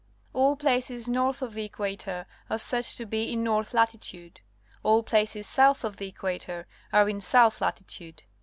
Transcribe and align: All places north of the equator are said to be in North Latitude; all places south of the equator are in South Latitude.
All 0.33 0.55
places 0.55 1.07
north 1.07 1.43
of 1.43 1.53
the 1.53 1.65
equator 1.65 2.25
are 2.49 2.57
said 2.57 2.85
to 2.85 3.05
be 3.05 3.31
in 3.31 3.43
North 3.43 3.71
Latitude; 3.71 4.41
all 4.81 5.03
places 5.03 5.45
south 5.45 5.83
of 5.83 5.97
the 5.97 6.07
equator 6.07 6.65
are 6.91 7.07
in 7.07 7.21
South 7.21 7.61
Latitude. 7.61 8.23